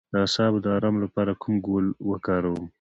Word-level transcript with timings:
د 0.11 0.13
اعصابو 0.25 0.57
د 0.63 0.67
ارام 0.77 0.95
لپاره 1.03 1.39
کوم 1.41 1.53
ګل 1.67 1.85
وکاروم؟ 2.09 2.63